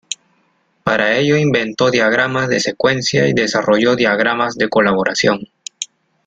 [0.83, 5.41] Para ello inventó diagramas de secuencia y desarrolló diagramas de colaboración.